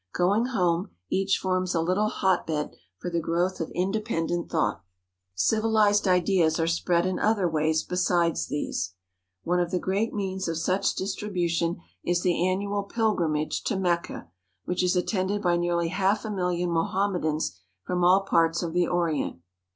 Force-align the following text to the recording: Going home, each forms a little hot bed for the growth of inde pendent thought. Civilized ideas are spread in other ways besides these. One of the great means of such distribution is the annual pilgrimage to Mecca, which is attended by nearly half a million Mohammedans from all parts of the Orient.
Going 0.15 0.47
home, 0.47 0.89
each 1.11 1.37
forms 1.37 1.75
a 1.75 1.79
little 1.79 2.09
hot 2.09 2.47
bed 2.47 2.73
for 2.97 3.11
the 3.11 3.19
growth 3.19 3.59
of 3.59 3.69
inde 3.75 4.03
pendent 4.03 4.49
thought. 4.49 4.83
Civilized 5.35 6.07
ideas 6.07 6.59
are 6.59 6.65
spread 6.65 7.05
in 7.05 7.19
other 7.19 7.47
ways 7.47 7.83
besides 7.83 8.47
these. 8.47 8.95
One 9.43 9.59
of 9.59 9.69
the 9.69 9.77
great 9.77 10.11
means 10.11 10.47
of 10.47 10.57
such 10.57 10.95
distribution 10.95 11.81
is 12.03 12.23
the 12.23 12.47
annual 12.47 12.81
pilgrimage 12.81 13.63
to 13.65 13.77
Mecca, 13.77 14.27
which 14.65 14.83
is 14.83 14.95
attended 14.95 15.39
by 15.43 15.55
nearly 15.55 15.89
half 15.89 16.25
a 16.25 16.31
million 16.31 16.71
Mohammedans 16.71 17.59
from 17.83 18.03
all 18.03 18.21
parts 18.21 18.63
of 18.63 18.73
the 18.73 18.87
Orient. 18.87 19.37